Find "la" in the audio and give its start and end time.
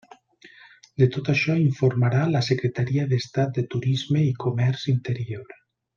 2.37-2.41